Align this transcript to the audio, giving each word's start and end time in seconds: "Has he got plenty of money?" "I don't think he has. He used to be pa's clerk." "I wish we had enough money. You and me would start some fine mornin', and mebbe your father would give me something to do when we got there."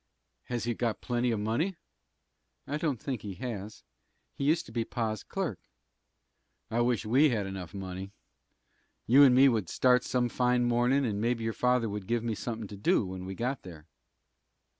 "Has 0.45 0.63
he 0.63 0.73
got 0.73 0.99
plenty 0.99 1.29
of 1.29 1.39
money?" 1.39 1.75
"I 2.65 2.77
don't 2.77 2.99
think 2.99 3.21
he 3.21 3.35
has. 3.35 3.83
He 4.33 4.43
used 4.45 4.65
to 4.65 4.71
be 4.71 4.83
pa's 4.83 5.21
clerk." 5.21 5.59
"I 6.71 6.81
wish 6.81 7.05
we 7.05 7.29
had 7.29 7.45
enough 7.45 7.71
money. 7.75 8.09
You 9.05 9.21
and 9.21 9.35
me 9.35 9.47
would 9.47 9.69
start 9.69 10.03
some 10.03 10.27
fine 10.27 10.65
mornin', 10.65 11.05
and 11.05 11.21
mebbe 11.21 11.39
your 11.39 11.53
father 11.53 11.87
would 11.87 12.07
give 12.07 12.23
me 12.23 12.33
something 12.33 12.67
to 12.69 12.75
do 12.77 13.05
when 13.05 13.25
we 13.25 13.35
got 13.35 13.61
there." 13.61 13.85